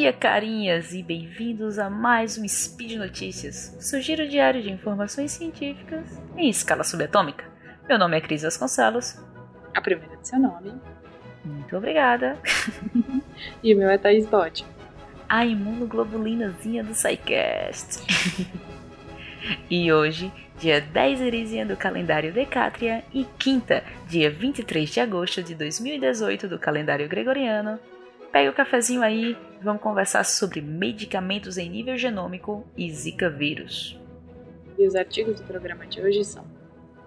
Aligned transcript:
dia, 0.00 0.14
carinhas, 0.14 0.94
e 0.94 1.02
bem-vindos 1.02 1.78
a 1.78 1.90
mais 1.90 2.38
um 2.38 2.48
Speed 2.48 2.92
Notícias, 2.92 3.76
seu 3.78 4.00
giro 4.00 4.26
diário 4.26 4.62
de 4.62 4.70
informações 4.70 5.30
científicas 5.30 6.18
em 6.38 6.48
escala 6.48 6.82
subatômica. 6.82 7.44
Meu 7.86 7.98
nome 7.98 8.16
é 8.16 8.20
Cris 8.22 8.40
Vasconcelos. 8.40 9.22
A 9.74 9.80
primeira 9.82 10.16
do 10.16 10.26
seu 10.26 10.38
nome. 10.38 10.72
Muito 11.44 11.76
obrigada. 11.76 12.38
e 13.62 13.74
o 13.74 13.76
meu 13.76 13.90
é 13.90 13.98
Thaís 13.98 14.24
Bode. 14.24 14.64
A 15.28 15.44
imunoglobulinazinha 15.44 16.82
do 16.82 16.94
SciCast. 16.94 18.02
e 19.68 19.92
hoje, 19.92 20.32
dia 20.58 20.80
10 20.80 21.20
irizinha 21.20 21.66
do 21.66 21.76
calendário 21.76 22.32
Decátria 22.32 23.04
e 23.12 23.26
quinta, 23.38 23.84
dia 24.08 24.30
23 24.30 24.88
de 24.88 24.98
agosto 24.98 25.42
de 25.42 25.54
2018 25.54 26.48
do 26.48 26.58
calendário 26.58 27.06
Gregoriano, 27.06 27.78
pega 28.32 28.50
o 28.50 28.54
cafezinho 28.54 29.02
aí 29.02 29.36
e 29.60 29.64
vamos 29.64 29.82
conversar 29.82 30.24
sobre 30.24 30.60
medicamentos 30.60 31.58
em 31.58 31.68
nível 31.68 31.96
genômico 31.96 32.66
e 32.76 32.90
Zika 32.90 33.28
vírus. 33.28 33.98
E 34.78 34.86
os 34.86 34.94
artigos 34.94 35.40
do 35.40 35.46
programa 35.46 35.86
de 35.86 36.00
hoje 36.00 36.24
são 36.24 36.44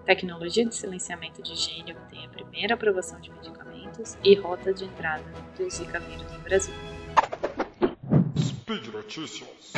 Tecnologia 0.04 0.66
de 0.66 0.74
silenciamento 0.74 1.42
de 1.42 1.54
gene 1.54 1.92
obtém 1.92 2.26
a 2.26 2.28
primeira 2.28 2.74
aprovação 2.74 3.18
de 3.20 3.32
medicamentos 3.32 4.18
e 4.22 4.34
rota 4.34 4.72
de 4.72 4.84
entrada 4.84 5.24
do 5.56 5.70
Zika 5.70 5.98
vírus 5.98 6.30
no 6.30 6.38
Brasil. 6.40 6.74
Speed 8.36 8.88
Notícias. 8.88 9.72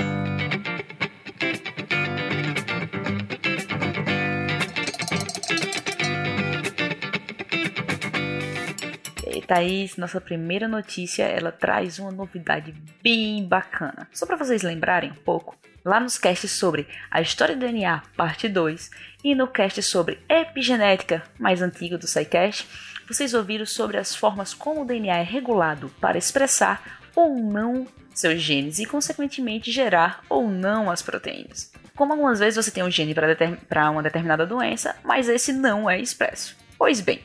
Thaís, 9.47 9.97
nossa 9.97 10.21
primeira 10.21 10.67
notícia, 10.67 11.23
ela 11.23 11.53
traz 11.53 11.99
uma 11.99 12.11
novidade 12.11 12.75
bem 13.03 13.47
bacana. 13.47 14.09
Só 14.13 14.27
para 14.27 14.37
vocês 14.37 14.63
lembrarem 14.63 15.13
um 15.13 15.15
pouco, 15.15 15.57
lá 15.85 16.01
nos 16.01 16.19
casts 16.19 16.51
sobre 16.51 16.89
a 17.11 17.21
história 17.21 17.55
do 17.55 17.61
DNA, 17.61 18.03
parte 18.17 18.49
2, 18.49 18.91
e 19.23 19.35
no 19.35 19.47
cast 19.47 19.81
sobre 19.83 20.19
epigenética, 20.29 21.23
mais 21.39 21.63
antigo 21.63 21.97
do 21.97 22.07
SciCast, 22.07 22.67
vocês 23.09 23.35
ouviram 23.35 23.65
sobre 23.65 23.97
as 23.97 24.15
formas 24.15 24.53
como 24.53 24.83
o 24.83 24.85
DNA 24.85 25.19
é 25.19 25.23
regulado 25.23 25.89
para 26.01 26.19
expressar 26.19 27.01
ou 27.15 27.37
não 27.37 27.87
seus 28.13 28.41
genes 28.41 28.79
e, 28.79 28.87
consequentemente, 28.87 29.71
gerar 29.71 30.23
ou 30.29 30.49
não 30.51 30.91
as 30.91 31.03
proteínas. 31.03 31.73
Como 31.95 32.13
algumas 32.13 32.41
vezes 32.41 32.63
você 32.63 32.71
tem 32.71 32.83
um 32.83 32.91
gene 32.91 33.15
para 33.15 33.91
uma 33.91 34.03
determinada 34.03 34.45
doença, 34.45 34.97
mas 35.05 35.29
esse 35.29 35.53
não 35.53 35.89
é 35.89 36.01
expresso. 36.01 36.57
Pois 36.77 37.01
bem, 37.01 37.21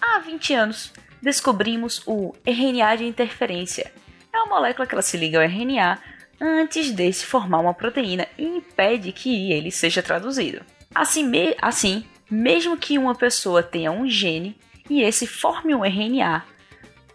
há 0.00 0.18
20 0.20 0.54
anos 0.54 0.92
descobrimos 1.22 2.02
o 2.06 2.34
RNA 2.46 2.96
de 2.96 3.04
interferência. 3.04 3.92
É 4.32 4.38
uma 4.38 4.54
molécula 4.56 4.86
que 4.86 4.94
ela 4.94 5.02
se 5.02 5.16
liga 5.16 5.38
ao 5.38 5.44
RNA 5.44 5.98
antes 6.40 6.90
de 6.92 7.12
se 7.12 7.26
formar 7.26 7.58
uma 7.58 7.74
proteína 7.74 8.26
e 8.38 8.44
impede 8.44 9.12
que 9.12 9.52
ele 9.52 9.70
seja 9.70 10.02
traduzido. 10.02 10.64
Assim, 10.94 11.24
me 11.24 11.54
assim, 11.60 12.04
mesmo 12.30 12.76
que 12.76 12.98
uma 12.98 13.14
pessoa 13.14 13.62
tenha 13.62 13.92
um 13.92 14.08
gene 14.08 14.56
e 14.88 15.02
esse 15.02 15.26
forme 15.26 15.74
um 15.74 15.84
RNA, 15.84 16.44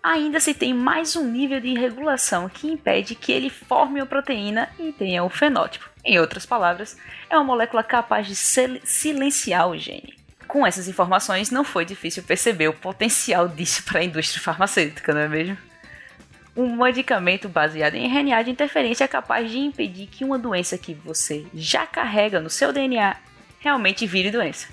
ainda 0.02 0.40
se 0.40 0.54
tem 0.54 0.74
mais 0.74 1.16
um 1.16 1.26
nível 1.30 1.60
de 1.60 1.74
regulação 1.74 2.48
que 2.48 2.68
impede 2.68 3.16
que 3.16 3.32
ele 3.32 3.50
forme 3.50 4.00
uma 4.00 4.06
proteína 4.06 4.70
e 4.80 4.92
tenha 4.92 5.24
o 5.24 5.30
fenótipo. 5.30 5.90
Em 6.04 6.20
outras 6.20 6.46
palavras, 6.46 6.96
é 7.30 7.36
uma 7.36 7.44
molécula 7.44 7.84
capaz 7.84 8.28
de 8.28 8.36
silenciar 8.36 9.68
o 9.68 9.78
gene. 9.78 10.14
Com 10.56 10.66
essas 10.66 10.88
informações, 10.88 11.52
não 11.52 11.66
foi 11.66 11.84
difícil 11.84 12.24
perceber 12.24 12.70
o 12.70 12.74
potencial 12.74 13.46
disso 13.46 13.84
para 13.84 14.00
a 14.00 14.04
indústria 14.06 14.42
farmacêutica, 14.42 15.14
não 15.14 15.20
é 15.20 15.28
mesmo? 15.28 15.58
Um 16.56 16.78
medicamento 16.78 17.50
baseado 17.50 17.96
em 17.96 18.08
RNA 18.08 18.42
de 18.42 18.52
interferência 18.52 19.04
é 19.04 19.08
capaz 19.10 19.52
de 19.52 19.58
impedir 19.58 20.08
que 20.08 20.24
uma 20.24 20.40
doença 20.40 20.78
que 20.78 20.94
você 20.94 21.46
já 21.54 21.86
carrega 21.86 22.40
no 22.40 22.50
seu 22.50 22.72
DNA 22.72 23.18
realmente 23.60 24.08
vire 24.08 24.32
doença. 24.32 24.70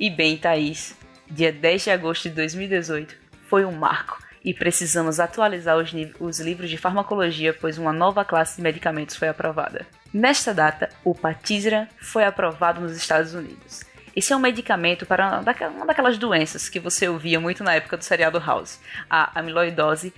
E 0.00 0.08
bem, 0.08 0.38
Thaís, 0.38 0.96
dia 1.30 1.52
10 1.52 1.84
de 1.84 1.90
agosto 1.90 2.30
de 2.30 2.34
2018 2.34 3.14
foi 3.50 3.66
um 3.66 3.72
marco 3.72 4.18
e 4.42 4.54
precisamos 4.54 5.20
atualizar 5.20 5.76
os, 5.76 5.92
os, 6.18 6.40
livros 6.40 6.70
de 6.70 6.78
farmacologia, 6.78 7.52
pois 7.52 7.76
uma 7.76 7.92
nova 7.92 8.24
classe 8.24 8.56
de 8.56 8.62
medicamentos 8.62 9.14
foi 9.14 9.28
aprovada. 9.28 9.86
Nesta 10.10 10.54
data, 10.54 10.88
o 11.04 11.14
Patisiran 11.14 11.86
foi 12.00 12.24
aprovado 12.24 12.80
nos 12.80 12.96
Estados 12.96 13.34
Unidos. 13.34 13.87
Esse 14.18 14.32
é 14.32 14.36
um 14.36 14.40
medicamento 14.40 15.06
para 15.06 15.44
uma 15.68 15.86
daquelas 15.86 16.18
doenças 16.18 16.68
que 16.68 16.80
você 16.80 17.08
ouvia 17.08 17.38
muito 17.38 17.62
na 17.62 17.74
época 17.74 17.96
do 17.96 18.02
seriado 18.02 18.40
House, 18.40 18.80
a 19.08 19.38
amiloidose 19.38 20.12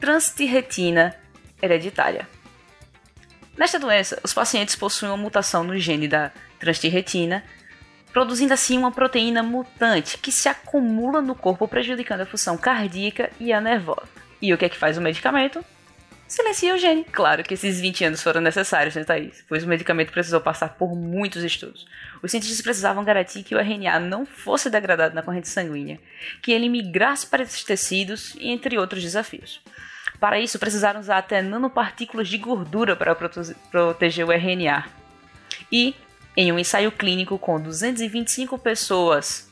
transtirretina 0.00 1.14
hereditária. 1.62 2.28
Nesta 3.56 3.78
doença, 3.78 4.18
os 4.24 4.34
pacientes 4.34 4.74
possuem 4.74 5.12
uma 5.12 5.16
mutação 5.16 5.62
no 5.62 5.78
gene 5.78 6.08
da 6.08 6.32
transtirretina, 6.58 7.44
produzindo 8.12 8.52
assim 8.52 8.76
uma 8.76 8.90
proteína 8.90 9.44
mutante 9.44 10.18
que 10.18 10.32
se 10.32 10.48
acumula 10.48 11.22
no 11.22 11.36
corpo 11.36 11.68
prejudicando 11.68 12.22
a 12.22 12.26
função 12.26 12.58
cardíaca 12.58 13.30
e 13.38 13.52
a 13.52 13.60
nervosa. 13.60 14.08
E 14.42 14.52
o 14.52 14.58
que 14.58 14.64
é 14.64 14.68
que 14.68 14.76
faz 14.76 14.98
o 14.98 15.00
medicamento? 15.00 15.64
Silencia 16.30 16.78
gene. 16.78 17.04
Claro 17.04 17.42
que 17.42 17.54
esses 17.54 17.80
20 17.80 18.04
anos 18.04 18.22
foram 18.22 18.40
necessários, 18.40 18.94
né, 18.94 19.04
Thaís? 19.04 19.44
Pois 19.48 19.64
o 19.64 19.68
medicamento 19.68 20.12
precisou 20.12 20.40
passar 20.40 20.76
por 20.76 20.94
muitos 20.94 21.42
estudos. 21.42 21.86
Os 22.22 22.30
cientistas 22.30 22.62
precisavam 22.62 23.04
garantir 23.04 23.42
que 23.42 23.54
o 23.54 23.58
RNA 23.58 23.98
não 23.98 24.24
fosse 24.24 24.70
degradado 24.70 25.14
na 25.14 25.22
corrente 25.22 25.48
sanguínea, 25.48 25.98
que 26.40 26.52
ele 26.52 26.68
migrasse 26.68 27.26
para 27.26 27.42
esses 27.42 27.64
tecidos 27.64 28.34
e 28.36 28.48
entre 28.48 28.78
outros 28.78 29.02
desafios. 29.02 29.60
Para 30.20 30.38
isso, 30.38 30.58
precisaram 30.58 31.00
usar 31.00 31.18
até 31.18 31.42
nanopartículas 31.42 32.28
de 32.28 32.38
gordura 32.38 32.94
para 32.94 33.14
proteger 33.14 34.26
o 34.26 34.32
RNA. 34.32 34.86
E, 35.72 35.94
em 36.36 36.52
um 36.52 36.58
ensaio 36.58 36.92
clínico 36.92 37.38
com 37.38 37.60
225 37.60 38.58
pessoas 38.58 39.50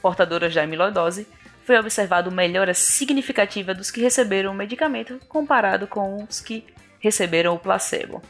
portadoras 0.00 0.52
de 0.52 0.60
amiloidose, 0.60 1.26
foi 1.64 1.78
observado 1.78 2.30
melhora 2.30 2.74
significativa 2.74 3.74
dos 3.74 3.90
que 3.90 4.00
receberam 4.00 4.52
o 4.52 4.54
medicamento 4.54 5.20
comparado 5.28 5.86
com 5.86 6.24
os 6.24 6.40
que 6.40 6.64
receberam 6.98 7.54
o 7.54 7.58
placebo. 7.58 8.22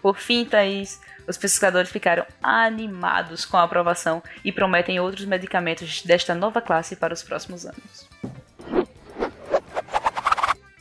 Por 0.00 0.18
fim, 0.18 0.44
Thaís, 0.44 1.00
os 1.26 1.36
pesquisadores 1.36 1.90
ficaram 1.90 2.24
animados 2.42 3.44
com 3.44 3.56
a 3.56 3.64
aprovação 3.64 4.22
e 4.44 4.52
prometem 4.52 5.00
outros 5.00 5.24
medicamentos 5.24 6.02
desta 6.02 6.34
nova 6.34 6.60
classe 6.60 6.94
para 6.96 7.12
os 7.12 7.22
próximos 7.22 7.66
anos. 7.66 8.08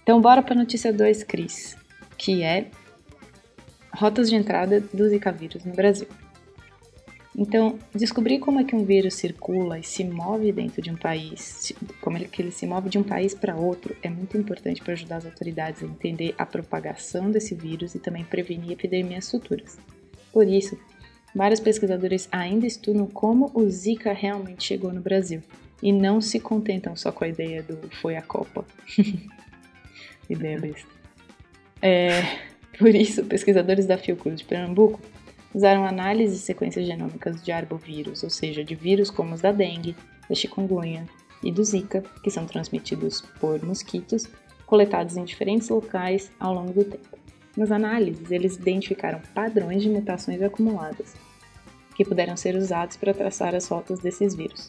Então, 0.03 0.21
bora 0.21 0.43
para 0.43 0.53
a 0.53 0.57
notícia 0.57 0.93
2, 0.93 1.23
Cris, 1.23 1.75
que 2.17 2.43
é 2.43 2.69
rotas 3.91 4.29
de 4.29 4.35
entrada 4.35 4.79
do 4.93 5.09
Zika 5.09 5.31
vírus 5.31 5.65
no 5.65 5.73
Brasil. 5.73 6.07
Então, 7.37 7.77
descobrir 7.93 8.39
como 8.39 8.61
é 8.61 8.63
que 8.63 8.75
um 8.75 8.85
vírus 8.85 9.15
circula 9.15 9.77
e 9.77 9.83
se 9.83 10.05
move 10.05 10.53
dentro 10.53 10.81
de 10.81 10.89
um 10.89 10.95
país, 10.95 11.73
como 11.99 12.17
ele, 12.17 12.29
que 12.29 12.41
ele 12.41 12.51
se 12.51 12.65
move 12.65 12.89
de 12.89 12.97
um 12.97 13.03
país 13.03 13.33
para 13.33 13.57
outro, 13.57 13.93
é 14.01 14.09
muito 14.09 14.37
importante 14.37 14.81
para 14.81 14.93
ajudar 14.93 15.17
as 15.17 15.25
autoridades 15.25 15.83
a 15.83 15.85
entender 15.85 16.33
a 16.37 16.45
propagação 16.45 17.29
desse 17.29 17.53
vírus 17.53 17.93
e 17.93 17.99
também 17.99 18.23
prevenir 18.23 18.71
epidemias 18.71 19.29
futuras. 19.29 19.77
Por 20.31 20.47
isso, 20.47 20.79
vários 21.35 21.59
pesquisadores 21.59 22.29
ainda 22.31 22.65
estudam 22.65 23.05
como 23.05 23.51
o 23.53 23.69
Zika 23.69 24.13
realmente 24.13 24.63
chegou 24.63 24.93
no 24.93 25.01
Brasil 25.01 25.41
e 25.83 25.91
não 25.91 26.21
se 26.21 26.39
contentam 26.39 26.95
só 26.95 27.11
com 27.11 27.25
a 27.25 27.27
ideia 27.27 27.61
do 27.61 27.89
foi 27.97 28.15
a 28.15 28.21
Copa. 28.21 28.65
ideia 30.29 30.57
besta. 30.57 30.89
É, 31.81 32.21
por 32.79 32.95
isso, 32.95 33.25
pesquisadores 33.25 33.85
da 33.85 33.97
Fiocruz 33.97 34.39
de 34.39 34.45
Pernambuco 34.45 35.01
usaram 35.55 35.85
análises 35.85 36.39
de 36.39 36.45
sequências 36.45 36.85
genômicas 36.85 37.41
de 37.41 37.49
arbovírus, 37.49 38.23
ou 38.23 38.29
seja, 38.29 38.61
de 38.61 38.75
vírus 38.75 39.09
como 39.09 39.33
os 39.33 39.39
da 39.39 39.53
dengue, 39.53 39.95
da 40.27 40.35
chikungunya 40.35 41.07
e 41.41 41.49
do 41.49 41.63
zika, 41.63 42.03
que 42.21 42.29
são 42.29 42.45
transmitidos 42.45 43.21
por 43.39 43.63
mosquitos, 43.63 44.27
coletados 44.65 45.15
em 45.15 45.23
diferentes 45.23 45.69
locais 45.69 46.29
ao 46.37 46.53
longo 46.53 46.73
do 46.73 46.83
tempo. 46.83 47.17
Nas 47.55 47.71
análises, 47.71 48.31
eles 48.31 48.57
identificaram 48.57 49.21
padrões 49.33 49.81
de 49.81 49.89
mutações 49.89 50.41
acumuladas, 50.41 51.15
que 51.95 52.03
puderam 52.03 52.35
ser 52.35 52.57
usados 52.57 52.97
para 52.97 53.13
traçar 53.13 53.55
as 53.55 53.69
rotas 53.69 53.99
desses 53.99 54.35
vírus. 54.35 54.67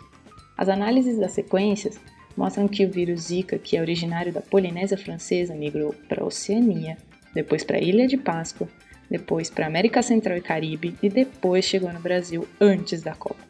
As 0.56 0.68
análises 0.68 1.18
das 1.18 1.32
sequências 1.32 1.98
mostram 2.36 2.68
que 2.68 2.86
o 2.86 2.90
vírus 2.90 3.22
Zika, 3.22 3.58
que 3.58 3.76
é 3.76 3.80
originário 3.80 4.32
da 4.32 4.40
Polinésia 4.40 4.96
Francesa, 4.96 5.52
migrou 5.52 5.92
para 6.08 6.22
a 6.22 6.26
Oceania, 6.26 6.96
depois 7.34 7.64
para 7.64 7.78
a 7.78 7.80
Ilha 7.80 8.06
de 8.06 8.16
Páscoa 8.16 8.68
depois 9.10 9.50
para 9.50 9.66
América 9.66 10.02
Central 10.02 10.36
e 10.36 10.40
Caribe 10.40 10.96
e 11.02 11.08
depois 11.08 11.64
chegou 11.64 11.92
no 11.92 12.00
Brasil 12.00 12.46
antes 12.60 13.02
da 13.02 13.14
Copa. 13.14 13.44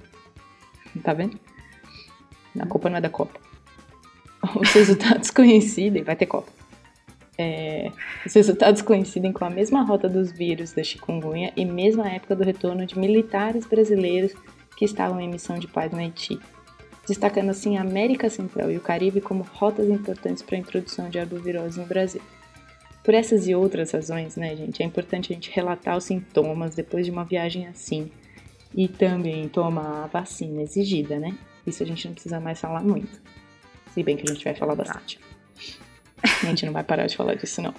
Tá 1.02 1.12
vendo? 1.12 1.38
A 2.58 2.66
Copa 2.66 2.88
não 2.88 2.98
é 2.98 3.00
da 3.00 3.10
Copa. 3.10 3.38
Os 4.60 4.72
resultados 4.72 5.30
coincidem, 5.30 6.02
vai 6.02 6.16
ter 6.16 6.26
Copa. 6.26 6.50
É, 7.38 7.92
os 8.24 8.32
resultados 8.32 8.80
coincidem 8.80 9.30
com 9.30 9.44
a 9.44 9.50
mesma 9.50 9.82
rota 9.82 10.08
dos 10.08 10.32
vírus 10.32 10.72
da 10.72 10.82
chikungunya 10.82 11.52
e 11.54 11.66
mesma 11.66 12.08
época 12.08 12.34
do 12.34 12.42
retorno 12.42 12.86
de 12.86 12.98
militares 12.98 13.66
brasileiros 13.66 14.32
que 14.74 14.86
estavam 14.86 15.20
em 15.20 15.28
missão 15.28 15.58
de 15.58 15.66
paz 15.66 15.92
no 15.92 15.98
Haiti, 15.98 16.38
destacando 17.06 17.50
assim 17.50 17.76
a 17.76 17.82
América 17.82 18.30
Central 18.30 18.70
e 18.70 18.78
o 18.78 18.80
Caribe 18.80 19.20
como 19.20 19.42
rotas 19.42 19.86
importantes 19.88 20.42
para 20.42 20.56
a 20.56 20.60
introdução 20.60 21.10
de 21.10 21.18
arbovirose 21.18 21.78
no 21.78 21.86
Brasil. 21.86 22.22
Por 23.06 23.14
essas 23.14 23.46
e 23.46 23.54
outras 23.54 23.92
razões, 23.92 24.34
né, 24.34 24.56
gente, 24.56 24.82
é 24.82 24.84
importante 24.84 25.32
a 25.32 25.34
gente 25.36 25.48
relatar 25.52 25.96
os 25.96 26.02
sintomas 26.02 26.74
depois 26.74 27.06
de 27.06 27.12
uma 27.12 27.24
viagem 27.24 27.68
assim. 27.68 28.10
E 28.74 28.88
também 28.88 29.48
tomar 29.48 30.02
a 30.02 30.06
vacina 30.08 30.60
exigida, 30.60 31.16
né? 31.16 31.38
Isso 31.64 31.84
a 31.84 31.86
gente 31.86 32.04
não 32.04 32.14
precisa 32.14 32.40
mais 32.40 32.60
falar 32.60 32.82
muito. 32.82 33.22
Se 33.94 34.02
bem 34.02 34.16
que 34.16 34.28
a 34.28 34.34
gente 34.34 34.42
vai 34.42 34.56
falar 34.56 34.74
bastante. 34.74 35.20
A 36.20 36.46
gente 36.46 36.66
não 36.66 36.72
vai 36.72 36.82
parar 36.82 37.06
de 37.06 37.16
falar 37.16 37.34
disso, 37.36 37.62
não. 37.62 37.72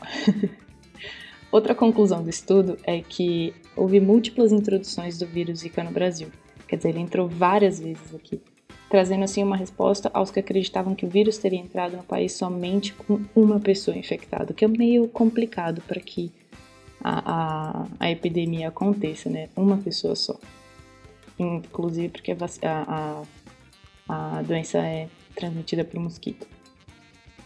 Outra 1.51 1.75
conclusão 1.75 2.24
do 2.24 2.29
estudo 2.29 2.77
é 2.85 3.01
que 3.01 3.53
houve 3.75 4.00
múltiplas 4.00 4.53
introduções 4.53 5.18
do 5.18 5.27
vírus 5.27 5.59
Zika 5.59 5.83
no 5.83 5.91
Brasil. 5.91 6.29
Quer 6.69 6.77
dizer, 6.77 6.89
ele 6.89 7.00
entrou 7.00 7.27
várias 7.27 7.81
vezes 7.81 8.15
aqui, 8.15 8.41
trazendo 8.89 9.24
assim 9.24 9.44
uma 9.44 9.57
resposta 9.57 10.10
aos 10.13 10.31
que 10.31 10.39
acreditavam 10.39 10.95
que 10.95 11.06
o 11.06 11.10
vírus 11.10 11.38
teria 11.38 11.60
entrado 11.60 11.98
no 11.98 12.04
país 12.04 12.34
somente 12.34 12.94
com 12.94 13.22
uma 13.36 13.60
pessoa 13.60 13.98
infectada, 13.98 14.51
o 14.51 14.54
que 14.54 14.66
é 14.66 14.68
meio 14.68 15.07
complicado 15.07 15.81
para 15.81 16.00
que 16.00 16.31
a, 17.04 17.31
a, 17.31 17.88
a, 18.00 18.12
epidemia 18.12 18.69
aconteça, 18.69 19.30
né? 19.30 19.50
Uma 19.56 19.78
pessoa 19.78 20.16
só. 20.16 20.36
Inclusive 21.38 22.10
porque 22.10 22.31
a, 22.31 23.24
a, 24.10 24.38
a 24.38 24.42
doença 24.42 24.80
é 24.80 25.07
transmitida 25.36 25.84
por 25.84 26.00
mosquito. 26.00 26.48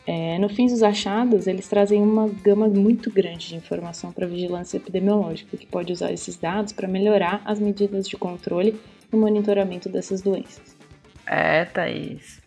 É, 0.07 0.39
no 0.39 0.49
fim 0.49 0.65
dos 0.65 0.81
achados, 0.81 1.45
eles 1.45 1.67
trazem 1.67 2.01
uma 2.01 2.27
gama 2.27 2.67
muito 2.67 3.11
grande 3.11 3.49
de 3.49 3.55
informação 3.55 4.11
para 4.11 4.25
a 4.25 4.29
vigilância 4.29 4.77
epidemiológica, 4.77 5.57
que 5.57 5.65
pode 5.65 5.93
usar 5.93 6.11
esses 6.11 6.37
dados 6.37 6.73
para 6.73 6.87
melhorar 6.87 7.41
as 7.45 7.59
medidas 7.59 8.07
de 8.07 8.17
controle 8.17 8.79
e 9.11 9.15
monitoramento 9.15 9.89
dessas 9.89 10.21
doenças. 10.21 10.80
É, 11.25 11.65
Thaís. 11.65 12.41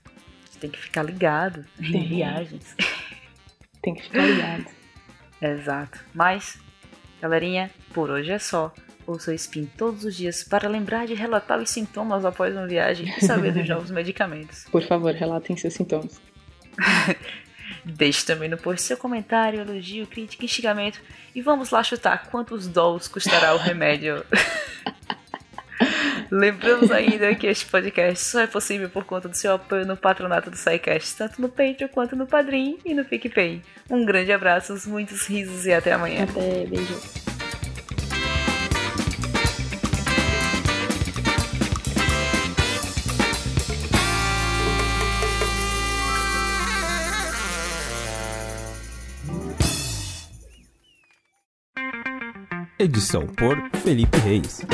Você 0.51 0.59
tem 0.59 0.71
que 0.71 0.79
ficar 0.79 1.03
ligado 1.03 1.65
em 1.81 2.09
viagens. 2.09 2.75
Tem 3.83 3.95
que 3.95 4.03
ficar 4.03 4.23
ligado. 4.23 4.65
Exato. 5.43 6.01
Mas, 6.15 6.59
galerinha, 7.21 7.71
por 7.93 8.09
hoje 8.09 8.33
é 8.33 8.39
só. 8.39 8.73
Ouça 9.07 9.31
o 9.31 9.35
Spin 9.35 9.67
todos 9.77 10.05
os 10.07 10.17
dias 10.17 10.43
para 10.43 10.67
lembrar 10.67 11.07
de 11.07 11.13
relatar 11.13 11.61
os 11.61 11.69
sintomas 11.69 12.25
após 12.25 12.55
uma 12.55 12.67
viagem 12.67 13.13
e 13.19 13.21
saber 13.27 13.53
dos 13.53 13.69
novos 13.69 13.91
medicamentos. 13.93 14.65
Por 14.73 14.83
favor, 14.83 15.13
relatem 15.13 15.55
seus 15.55 15.75
sintomas. 15.75 16.19
Deixe 17.85 18.25
também 18.25 18.49
no 18.49 18.57
post 18.57 18.81
seu 18.81 18.97
comentário, 18.97 19.61
elogio, 19.61 20.07
crítica, 20.07 20.47
instigamento 20.47 21.01
e 21.35 21.43
vamos 21.43 21.71
lá 21.71 21.83
chutar 21.83 22.31
quantos 22.31 22.67
dólares 22.67 23.07
custará 23.07 23.55
o 23.55 23.59
remédio. 23.59 24.25
Lembramos 26.35 26.91
ainda 26.91 27.33
que 27.37 27.47
este 27.47 27.65
podcast 27.65 28.25
só 28.25 28.41
é 28.41 28.49
possível 28.49 28.91
por 28.91 29.05
conta 29.05 29.29
do 29.29 29.37
seu 29.37 29.53
apoio 29.53 29.87
no 29.87 29.97
patronato 29.97 30.51
do 30.51 30.57
SciCast, 30.57 31.17
tanto 31.17 31.41
no 31.41 31.49
Patreon 31.49 31.87
quanto 31.87 32.17
no 32.17 32.27
Padrim 32.27 32.77
e 32.85 32.93
no 32.93 33.05
PicPay. 33.05 33.63
Um 33.89 34.05
grande 34.05 34.33
abraço, 34.33 34.77
muitos 34.89 35.29
risos 35.29 35.65
e 35.65 35.73
até 35.73 35.93
amanhã. 35.93 36.25
Até, 36.25 36.67
beijo. 36.67 37.01
Edição 52.77 53.25
por 53.29 53.57
Felipe 53.85 54.19
Reis. 54.19 54.67